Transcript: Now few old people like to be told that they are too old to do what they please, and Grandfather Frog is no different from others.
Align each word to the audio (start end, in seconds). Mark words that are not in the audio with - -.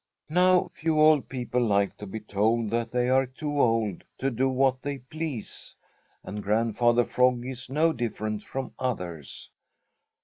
Now 0.31 0.69
few 0.73 0.99
old 0.99 1.29
people 1.29 1.61
like 1.63 1.95
to 1.97 2.07
be 2.07 2.19
told 2.19 2.71
that 2.71 2.89
they 2.89 3.07
are 3.07 3.27
too 3.27 3.59
old 3.61 4.03
to 4.17 4.31
do 4.31 4.49
what 4.49 4.81
they 4.81 4.97
please, 4.97 5.75
and 6.23 6.41
Grandfather 6.41 7.05
Frog 7.05 7.45
is 7.45 7.69
no 7.69 7.93
different 7.93 8.41
from 8.43 8.73
others. 8.79 9.51